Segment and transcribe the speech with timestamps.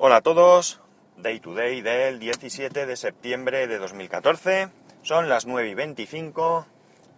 [0.00, 0.80] Hola a todos,
[1.16, 4.68] Day to Day del 17 de septiembre de 2014.
[5.02, 6.66] Son las 9 y 25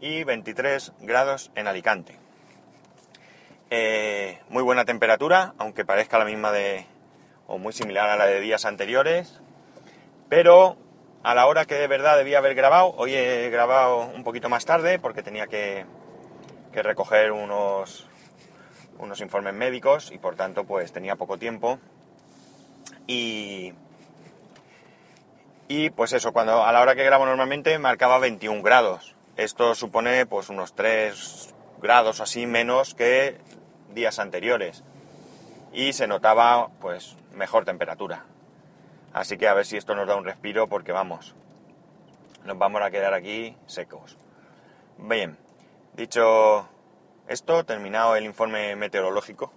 [0.01, 2.17] y 23 grados en Alicante.
[3.69, 6.87] Eh, muy buena temperatura, aunque parezca la misma de,
[7.47, 9.43] o muy similar a la de días anteriores.
[10.31, 10.79] Pero
[11.23, 14.65] a la hora que de verdad debía haber grabado, hoy he grabado un poquito más
[14.65, 15.85] tarde porque tenía que,
[16.73, 18.09] que recoger unos,
[18.99, 21.79] unos informes médicos y por tanto pues tenía poco tiempo
[23.11, 23.75] y,
[25.67, 29.17] y pues eso, cuando a la hora que grabo normalmente marcaba 21 grados.
[29.37, 31.53] Esto supone pues unos 3
[31.83, 33.37] grados así menos que
[33.93, 34.85] días anteriores.
[35.73, 38.27] Y se notaba pues mejor temperatura.
[39.13, 41.35] Así que a ver si esto nos da un respiro porque vamos,
[42.45, 44.17] nos vamos a quedar aquí secos.
[44.99, 45.37] Bien,
[45.95, 46.69] dicho
[47.27, 49.53] esto, terminado el informe meteorológico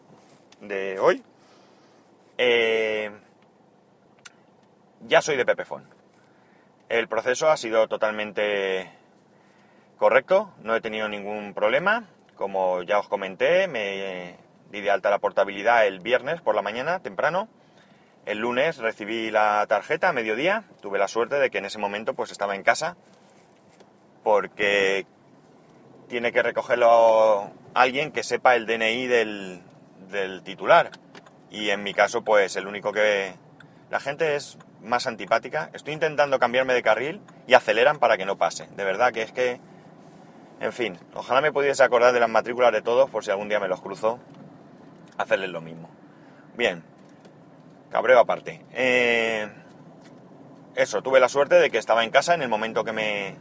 [0.59, 1.23] de hoy.
[2.39, 3.11] Eh,
[5.07, 5.87] ya soy de Pepefon.
[6.89, 8.89] El proceso ha sido totalmente
[9.97, 12.05] correcto, no he tenido ningún problema.
[12.35, 14.37] Como ya os comenté, me
[14.71, 17.47] di de alta la portabilidad el viernes por la mañana, temprano.
[18.25, 20.63] El lunes recibí la tarjeta a mediodía.
[20.81, 22.95] Tuve la suerte de que en ese momento pues estaba en casa
[24.23, 25.05] porque
[26.07, 29.61] tiene que recogerlo alguien que sepa el DNI del,
[30.09, 30.91] del titular.
[31.51, 33.35] Y en mi caso, pues el único que...
[33.91, 35.69] La gente es más antipática.
[35.73, 38.67] Estoy intentando cambiarme de carril y aceleran para que no pase.
[38.75, 39.59] De verdad que es que...
[40.59, 43.59] En fin, ojalá me pudiese acordar de las matrículas de todos por si algún día
[43.59, 44.19] me los cruzo.
[45.17, 45.89] Hacerles lo mismo.
[46.55, 46.83] Bien.
[47.89, 48.63] Cabreo aparte.
[48.71, 49.49] Eh,
[50.75, 53.35] eso, tuve la suerte de que estaba en casa en el momento que me,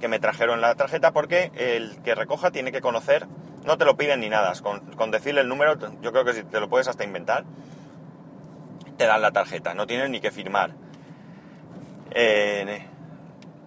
[0.00, 3.26] que me trajeron la tarjeta porque el que recoja tiene que conocer,
[3.64, 6.42] no te lo piden ni nada, con, con decirle el número, yo creo que si
[6.44, 7.44] te lo puedes hasta inventar,
[8.96, 10.70] te dan la tarjeta, no tienes ni que firmar.
[12.10, 12.86] Eh,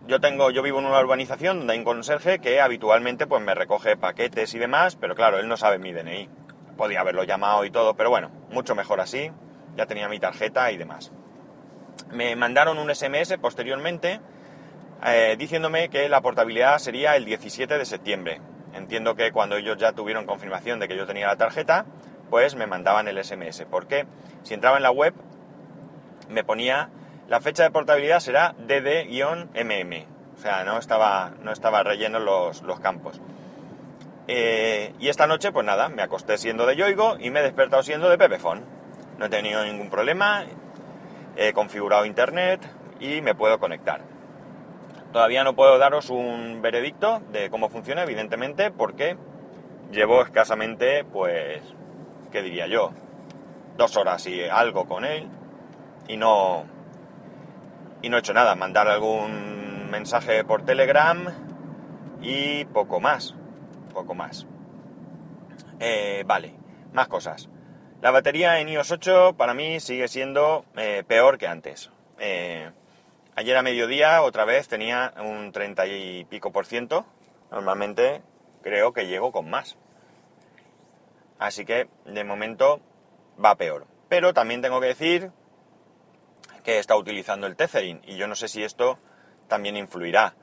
[0.07, 3.53] yo tengo, yo vivo en una urbanización donde hay un conserje que habitualmente pues me
[3.53, 6.27] recoge paquetes y demás, pero claro, él no sabe mi DNI.
[6.77, 9.31] Podía haberlo llamado y todo, pero bueno, mucho mejor así.
[9.75, 11.11] Ya tenía mi tarjeta y demás.
[12.11, 14.19] Me mandaron un SMS posteriormente
[15.05, 18.41] eh, diciéndome que la portabilidad sería el 17 de septiembre.
[18.73, 21.85] Entiendo que cuando ellos ya tuvieron confirmación de que yo tenía la tarjeta,
[22.29, 23.65] pues me mandaban el SMS.
[23.69, 24.05] Porque
[24.43, 25.13] si entraba en la web,
[26.29, 26.89] me ponía
[27.27, 30.05] la fecha de portabilidad será DD-MM.
[30.35, 33.21] O sea, no estaba, no estaba relleno los, los campos.
[34.27, 37.83] Eh, y esta noche, pues nada, me acosté siendo de Yoigo y me he despertado
[37.83, 38.63] siendo de Pepefon.
[39.17, 40.45] No he tenido ningún problema,
[41.35, 42.61] he configurado internet
[42.99, 44.01] y me puedo conectar.
[45.11, 49.17] Todavía no puedo daros un veredicto de cómo funciona, evidentemente, porque
[49.91, 51.61] llevo escasamente, pues,
[52.31, 52.91] ¿qué diría yo?
[53.77, 55.27] Dos horas y algo con él
[56.07, 56.65] y no,
[58.01, 58.55] y no he hecho nada.
[58.55, 61.27] Mandar algún mensaje por Telegram
[62.21, 63.35] y poco más,
[63.93, 64.45] poco más.
[65.79, 66.53] Eh, vale,
[66.93, 67.49] más cosas.
[68.01, 71.91] La batería en iOS 8 para mí sigue siendo eh, peor que antes.
[72.17, 72.69] Eh,
[73.35, 77.05] ayer a mediodía otra vez tenía un 30 y pico por ciento.
[77.51, 78.21] Normalmente
[78.61, 79.77] creo que llego con más.
[81.39, 82.81] Así que de momento
[83.43, 83.87] va peor.
[84.09, 85.31] Pero también tengo que decir
[86.63, 88.99] que está utilizando el tethering y yo no sé si esto
[89.47, 90.35] también influirá.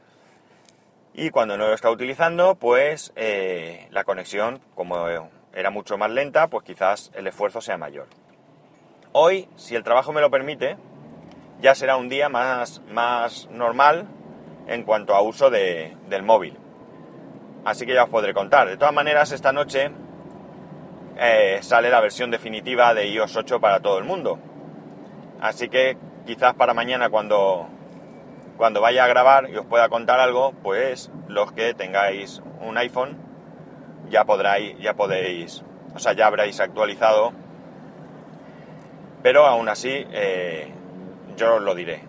[1.12, 5.06] Y cuando no lo está utilizando, pues eh, la conexión, como
[5.54, 8.06] era mucho más lenta, pues quizás el esfuerzo sea mayor.
[9.12, 10.76] Hoy, si el trabajo me lo permite,
[11.60, 14.06] ya será un día más, más normal
[14.66, 16.58] en cuanto a uso de, del móvil.
[17.64, 18.68] Así que ya os podré contar.
[18.68, 19.90] De todas maneras, esta noche
[21.18, 24.38] eh, sale la versión definitiva de iOS 8 para todo el mundo.
[25.40, 25.96] Así que
[26.26, 27.68] quizás para mañana cuando,
[28.56, 33.16] cuando vaya a grabar y os pueda contar algo, pues los que tengáis un iPhone
[34.10, 35.62] ya podráis, ya podéis,
[35.94, 37.32] o sea, ya habréis actualizado.
[39.22, 40.72] Pero aún así, eh,
[41.36, 42.02] yo os lo diré,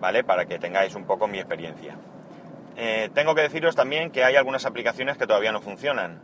[0.00, 0.24] ¿vale?
[0.24, 1.96] Para que tengáis un poco mi experiencia.
[2.76, 6.20] Eh, tengo que deciros también que hay algunas aplicaciones que todavía no funcionan.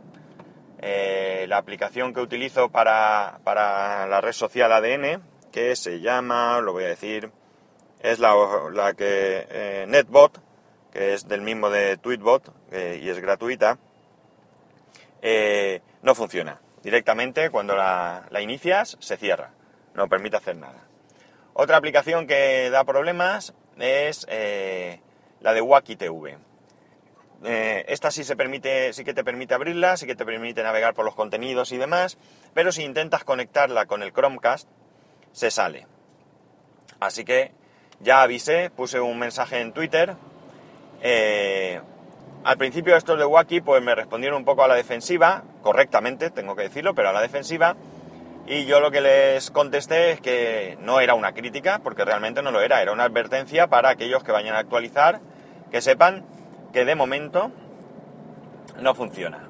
[0.84, 6.72] Eh, la aplicación que utilizo para, para la red social ADN, que se llama, lo
[6.72, 7.30] voy a decir,
[8.00, 8.34] es la,
[8.72, 10.42] la que eh, NetBot,
[10.92, 13.78] que es del mismo de Tweetbot eh, y es gratuita,
[16.02, 16.60] no funciona.
[16.82, 19.50] Directamente cuando la, la, inicias se cierra,
[19.94, 20.88] no permite hacer nada.
[21.52, 25.94] Otra aplicación que da problemas es la de Wacky
[27.42, 27.92] TV.
[27.92, 31.04] esta sí se permite, sí que te permite abrirla, sí que te permite navegar por
[31.04, 32.18] los contenidos y demás,
[32.54, 34.68] pero si intentas conectarla con el Chromecast,
[35.32, 35.86] se sale.
[37.00, 37.52] Así que
[38.00, 40.14] ya avisé, puse un mensaje en Twitter.
[41.02, 41.80] Eh,
[42.44, 46.56] al principio estos de Wacky pues me respondieron un poco a la defensiva, correctamente, tengo
[46.56, 47.76] que decirlo, pero a la defensiva.
[48.46, 52.50] Y yo lo que les contesté es que no era una crítica, porque realmente no
[52.50, 55.20] lo era, era una advertencia para aquellos que vayan a actualizar,
[55.70, 56.24] que sepan
[56.72, 57.50] que de momento
[58.80, 59.48] no funciona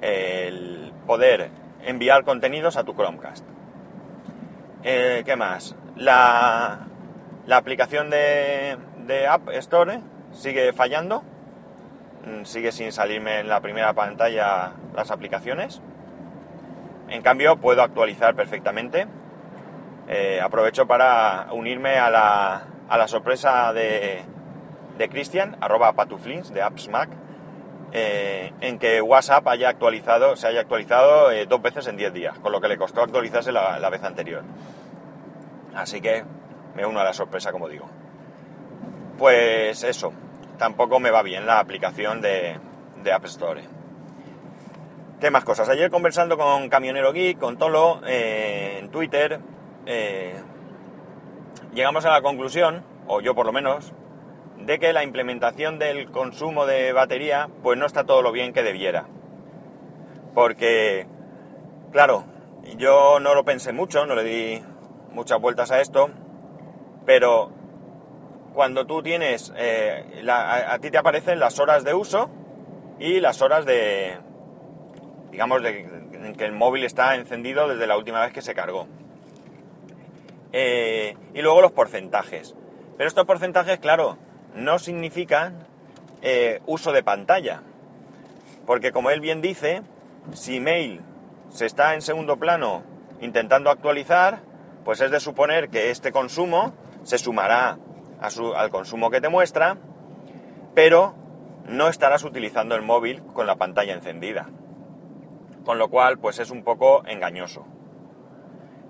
[0.00, 1.50] el poder
[1.84, 3.44] enviar contenidos a tu Chromecast.
[4.82, 5.76] Eh, ¿Qué más?
[5.96, 6.86] La,
[7.46, 10.00] la aplicación de, de, App Store
[10.32, 11.22] sigue fallando,
[12.24, 15.82] mm, sigue sin salirme en la primera pantalla las aplicaciones.
[17.08, 19.06] En cambio, puedo actualizar perfectamente.
[20.08, 24.24] Eh, aprovecho para unirme a la, a la sorpresa de,
[25.00, 27.08] de Cristian, arroba patuflins de AppsMac,
[27.92, 32.38] eh, en que WhatsApp haya actualizado, se haya actualizado eh, dos veces en 10 días,
[32.38, 34.44] con lo que le costó actualizarse la, vez anterior.
[35.74, 36.22] Así que
[36.76, 37.88] me uno a la sorpresa, como digo.
[39.16, 40.12] Pues eso,
[40.58, 42.60] tampoco me va bien la aplicación de,
[43.10, 43.62] App Store.
[45.18, 45.70] ¿Qué más cosas?
[45.70, 49.40] Ayer conversando con Camionero Geek, con Tolo, eh, en Twitter,
[51.72, 53.94] llegamos a la conclusión, o yo por lo menos,
[54.66, 58.62] de que la implementación del consumo de batería pues no está todo lo bien que
[58.62, 59.06] debiera.
[60.34, 61.06] Porque,
[61.92, 62.24] claro,
[62.76, 64.62] yo no lo pensé mucho, no le di
[65.12, 66.10] muchas vueltas a esto,
[67.04, 67.50] pero
[68.52, 72.30] cuando tú tienes, eh, a, ti te aparecen las horas de uso
[72.98, 74.18] y las horas de,
[75.30, 78.86] digamos, de, en que el móvil está encendido desde la última vez que se cargó.
[80.52, 82.54] Eh, y luego los porcentajes.
[82.96, 84.18] Pero estos porcentajes, claro,
[84.54, 85.66] no significan
[86.22, 87.62] eh, uso de pantalla.
[88.66, 89.82] Porque como él bien dice,
[90.32, 91.00] si mail
[91.50, 92.82] se está en segundo plano
[93.20, 94.40] intentando actualizar,
[94.84, 97.78] pues es de suponer que este consumo se sumará
[98.20, 99.78] al consumo que te muestra,
[100.74, 101.14] pero
[101.66, 104.48] no estarás utilizando el móvil con la pantalla encendida.
[105.64, 107.66] Con lo cual, pues es un poco engañoso.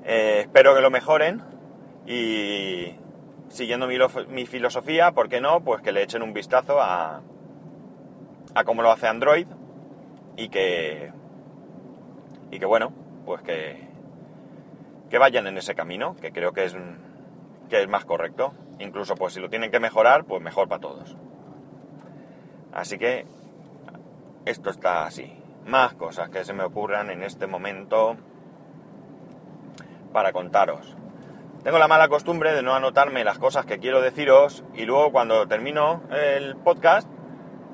[0.04, 1.42] Eh, espero que lo mejoren
[2.06, 2.94] y,
[3.50, 5.60] siguiendo mi, filosofía, ¿por qué no?
[5.60, 7.20] Pues que le echen un vistazo a,
[8.54, 9.46] a cómo lo hace Android
[10.36, 11.12] y que,
[12.50, 12.92] y que bueno,
[13.26, 13.88] pues que,
[15.10, 16.76] que vayan en ese camino, que creo que es,
[17.68, 18.54] que es más correcto.
[18.78, 21.16] Incluso pues si lo tienen que mejorar, pues mejor para todos.
[22.72, 23.26] Así que
[24.46, 25.36] esto está así.
[25.66, 28.16] Más cosas que se me ocurran en este momento
[30.12, 30.96] para contaros.
[31.62, 35.46] Tengo la mala costumbre de no anotarme las cosas que quiero deciros y luego cuando
[35.46, 37.06] termino el podcast,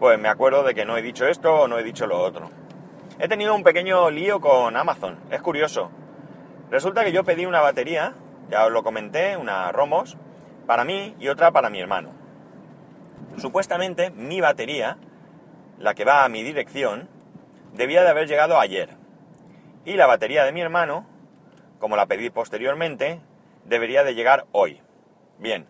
[0.00, 2.50] pues me acuerdo de que no he dicho esto o no he dicho lo otro.
[3.21, 5.93] He tenido un pequeño lío con Amazon, es curioso.
[6.69, 8.15] Resulta que yo pedí una batería,
[8.50, 10.17] ya os lo comenté, una Romos,
[10.67, 12.11] para mí y otra para mi hermano.
[13.37, 14.99] Supuestamente mi batería,
[15.79, 17.09] la que va a mi dirección,
[17.73, 18.97] debía de haber llegado ayer.
[19.85, 21.06] Y la batería de mi hermano,
[21.79, 23.21] como la pedí posteriormente,
[23.68, 24.80] debería de llegar hoy.
[25.38, 25.66] Bien,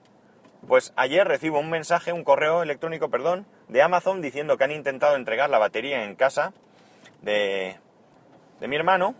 [0.66, 5.16] pues ayer recibo un mensaje, un correo electrónico, perdón, de Amazon diciendo que han intentado
[5.16, 6.52] entregar la batería en casa
[7.22, 7.76] de,
[8.60, 9.14] de mi hermano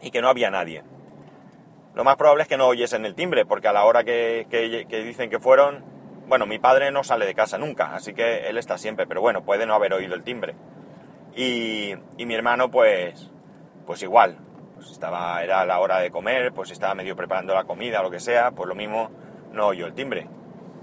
[0.00, 0.82] y que no había nadie.
[1.94, 5.02] Lo más probable es que no oyesen el timbre, porque a la hora que, que,
[5.02, 5.84] dicen que fueron,
[6.28, 9.44] bueno, mi padre no sale de casa nunca, así que él está siempre, pero bueno,
[9.44, 10.54] puede no haber oído el timbre.
[11.34, 13.30] Y, y mi hermano, pues,
[13.84, 14.38] pues igual,
[14.78, 18.10] pues estaba, era la hora de comer, pues estaba medio preparando la comida o lo
[18.10, 19.10] que sea, pues lo mismo
[19.52, 20.28] no oyó el timbre.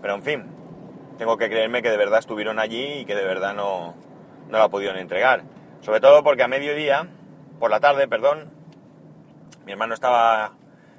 [0.02, 0.44] Pero en fin,
[1.18, 3.96] tengo que creerme que de verdad estuvieron allí y que de verdad no,
[4.50, 5.44] no la pudieron entregar.
[5.80, 7.08] Sobre todo porque a mediodía,
[7.60, 8.52] por la tarde, perdón,
[9.66, 10.54] mi hermano estaba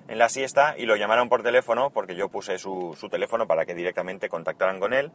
[0.08, 3.74] en la siesta y lo llamaron por teléfono, porque yo puse su, teléfono para que
[3.74, 5.10] directamente contactaran con él,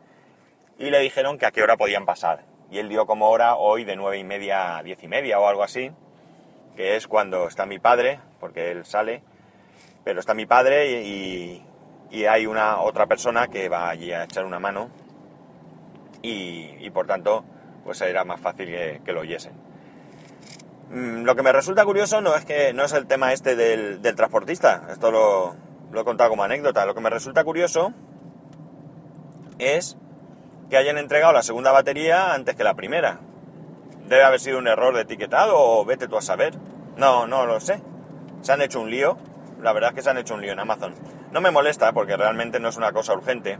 [0.77, 2.45] y le dijeron que a qué hora podían pasar.
[2.69, 5.47] Y él dio como hora hoy de nueve y media a diez y media o
[5.47, 5.91] algo así,
[6.75, 9.23] que es cuando está mi padre, porque él sale,
[10.03, 11.67] pero está mi padre y,
[12.27, 14.89] hay una otra persona que va allí a echar una mano
[16.21, 17.45] y, por tanto
[17.85, 19.53] pues era más fácil que, lo oyesen.
[20.89, 24.01] Mm, lo que me resulta curioso no es que no es el tema este del,
[24.15, 25.55] transportista, esto lo,
[25.91, 27.93] lo he contado como anécdota, lo que me resulta curioso
[29.57, 29.97] es
[30.69, 33.19] que hayan entregado la segunda batería antes que la primera
[34.11, 36.53] debe haber sido un error de etiquetado o vete tú a saber.
[36.97, 37.81] No, no lo sé.
[38.41, 39.17] Se han hecho un lío.
[39.61, 40.93] La verdad es que se han hecho un lío en Amazon.
[41.31, 43.57] No me molesta porque realmente no es una cosa urgente.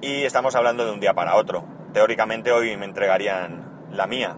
[0.00, 1.62] Y estamos hablando de un día para otro.
[1.92, 4.34] Teóricamente hoy me entregarían la mía.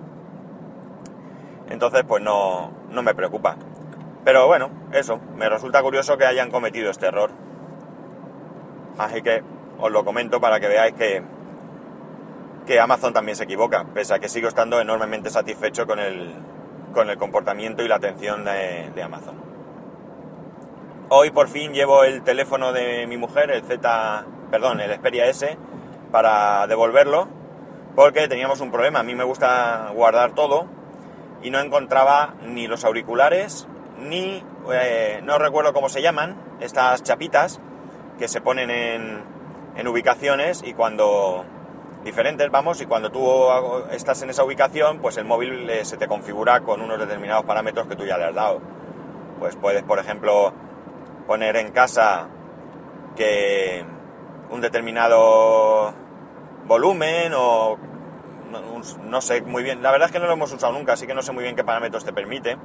[1.70, 3.56] Entonces pues no, no me preocupa.
[4.24, 7.30] Pero bueno, eso, me resulta curioso que hayan cometido este error.
[8.98, 9.44] Así que
[9.78, 11.22] os lo comento para que veáis que,
[12.66, 16.34] que Amazon también se equivoca, pese a que sigo estando enormemente satisfecho con el,
[16.92, 19.36] con el comportamiento y la atención de, Amazon.
[21.08, 25.56] Hoy por fin llevo el teléfono de mi mujer, el Z, perdón, el Xperia S,
[26.10, 27.28] para devolverlo,
[27.94, 28.98] porque teníamos un problema.
[28.98, 30.66] A mí me gusta guardar todo
[31.42, 33.68] y no encontraba ni los auriculares,
[34.00, 34.42] ni,
[34.72, 37.60] eh, no recuerdo cómo se llaman, estas chapitas
[38.18, 39.22] que se ponen en,
[39.76, 41.44] en ubicaciones y cuando
[42.06, 43.28] diferentes, vamos, y cuando tú
[43.90, 47.88] estás en esa ubicación, pues el móvil eh, se te configura con unos determinados parámetros
[47.88, 48.60] que tú ya le has dado.
[49.40, 50.54] Pues puedes, por ejemplo,
[51.26, 52.28] poner en casa
[53.16, 53.84] que
[54.50, 55.92] un determinado
[56.66, 57.76] volumen o
[59.04, 59.82] no, sé muy bien.
[59.82, 61.56] La verdad es que no lo hemos usado nunca, así que no sé muy bien
[61.56, 62.56] qué parámetros te permite.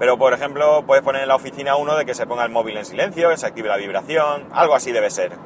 [0.00, 2.76] Pero por ejemplo, puedes poner en la oficina uno de que se ponga el móvil
[2.76, 5.38] en silencio, que se active la vibración, algo así debe ser.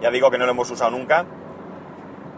[0.00, 1.24] Ya digo que no lo hemos usado nunca.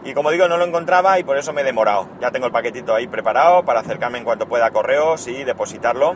[0.05, 2.09] Y como digo, no lo encontraba y por eso me he demorado.
[2.19, 6.15] Ya tengo el paquetito ahí preparado para acercarme en cuanto pueda a correos y depositarlo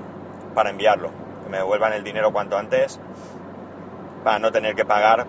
[0.54, 1.12] para enviarlo.
[1.44, 3.00] Que me devuelvan el dinero cuanto antes
[4.24, 5.26] para no tener que pagar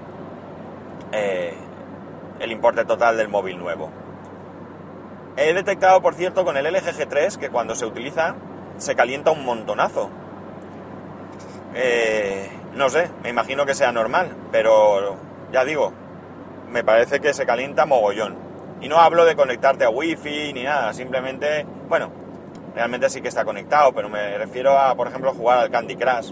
[1.13, 1.55] eh,
[2.41, 3.91] el importe total del móvil nuevo.
[5.37, 8.35] He detectado, por cierto, con el LG G3 que cuando se utiliza
[8.77, 10.11] se calienta un montonazo.
[11.75, 15.17] Eh, no sé, me imagino que sea normal, pero
[15.53, 15.93] ya digo,
[16.71, 18.48] me parece que se calienta mogollón.
[18.81, 22.11] Y no hablo de conectarte a wifi ni nada, simplemente, bueno,
[22.75, 26.31] realmente sí que está conectado, pero me refiero a, por ejemplo, jugar al Candy Crush.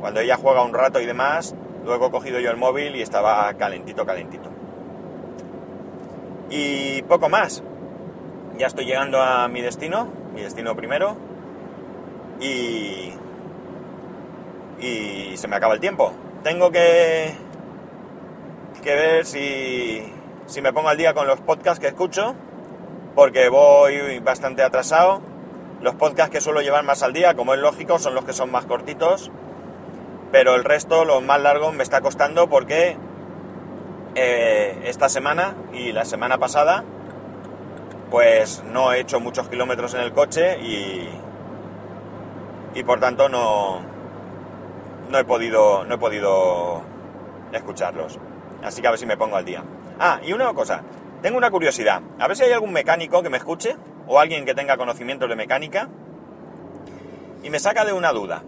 [0.00, 1.54] Cuando ella juega un rato y demás,
[1.84, 4.48] luego he cogido yo el móvil y estaba calentito, calentito.
[6.50, 7.62] Y poco más.
[8.58, 11.16] Ya estoy llegando a mi destino, mi destino primero.
[12.40, 13.12] Y.
[14.80, 16.12] Y se me acaba el tiempo.
[16.42, 17.34] Tengo que.
[18.82, 20.12] que ver si.
[20.50, 22.34] Si me pongo al día con los podcasts que escucho.
[23.14, 25.20] Porque voy bastante atrasado.
[25.80, 28.50] Los podcasts que suelo llevar más al día, como es lógico, son los que son
[28.50, 29.30] más cortitos.
[30.32, 32.96] Pero el resto, los más largos, me está costando porque
[34.14, 36.84] eh, esta semana y la semana pasada,
[38.10, 41.08] pues no he hecho muchos kilómetros en el coche y,
[42.74, 43.80] y por tanto no,
[45.10, 46.82] no he podido, no he podido
[47.52, 48.18] escucharlos.
[48.62, 49.64] Así que a ver si me pongo al día.
[50.02, 50.82] Ah, y una cosa,
[51.20, 52.00] tengo una curiosidad.
[52.18, 53.76] A ver si hay algún mecánico que me escuche
[54.08, 55.90] o alguien que tenga conocimientos de mecánica
[57.42, 58.42] y me saca de una duda.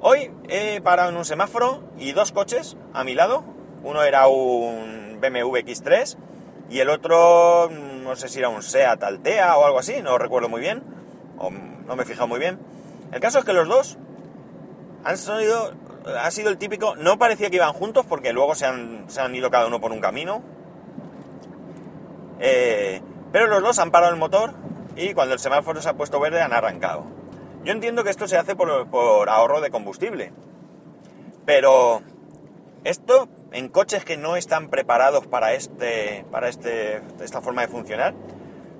[0.00, 3.44] Hoy he parado en un semáforo y dos coches a mi lado
[3.84, 6.16] uno era un BMW X3
[6.70, 10.48] y el otro, no sé si era un SEAT Altea o algo así, no recuerdo
[10.48, 10.82] muy bien,
[11.38, 12.58] o no me he fijado muy bien.
[13.12, 13.96] El caso es que los dos
[15.04, 15.72] han sonido,
[16.20, 19.34] ha sido el típico, no parecía que iban juntos porque luego se han, se han
[19.34, 20.42] ido cada uno por un camino,
[22.40, 24.54] eh, pero los dos han parado el motor
[24.96, 27.04] y cuando el semáforo se ha puesto verde han arrancado.
[27.64, 30.32] Yo entiendo que esto se hace por, por ahorro de combustible,
[31.44, 32.02] pero
[32.84, 38.14] esto en coches que no están preparados para este para este esta forma de funcionar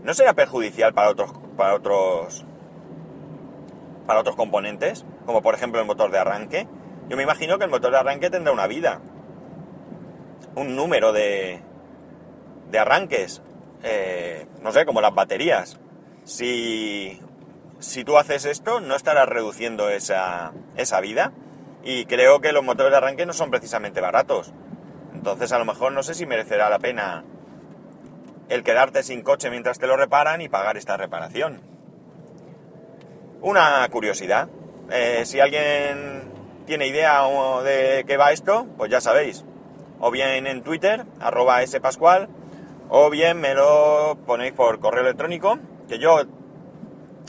[0.04, 2.46] no será perjudicial para otros para otros
[4.06, 6.66] para otros componentes como por ejemplo el motor de arranque.
[7.08, 9.00] Yo me imagino que el motor de arranque tendrá una vida
[10.54, 11.60] un número de
[12.70, 13.42] de arranques
[13.82, 15.78] eh, no sé como las baterías
[16.24, 17.20] si
[17.78, 21.32] si tú haces esto no estarás reduciendo esa esa vida
[21.82, 24.52] y creo que los motores de arranque no son precisamente baratos.
[25.14, 27.24] Entonces a lo mejor no sé si merecerá la pena
[28.48, 31.60] el quedarte sin coche mientras te lo reparan y pagar esta reparación.
[33.40, 34.48] Una curiosidad.
[34.90, 36.24] Eh, si alguien
[36.66, 37.22] tiene idea
[37.62, 39.44] de qué va esto, pues ya sabéis.
[40.00, 42.28] O bien en Twitter, arroba spascual,
[42.90, 46.24] o bien me lo ponéis por correo electrónico, que yo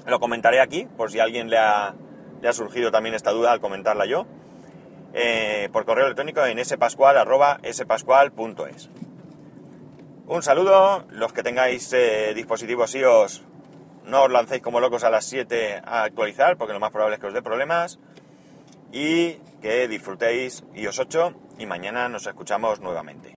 [0.08, 1.94] lo comentaré aquí, por si a alguien le ha,
[2.52, 4.26] surgido también esta duda al comentarla yo.
[5.14, 8.90] Eh, por correo electrónico en spascual.es.
[10.26, 13.44] Un saludo, los que tengáis eh, dispositivos iOS,
[14.06, 17.22] no os lancéis como locos a las 7 a actualizar, porque lo más probable es
[17.22, 18.00] que os dé problemas.
[18.92, 23.30] Y que disfrutéis iOS 8 y mañana nos escuchamos nuevamente.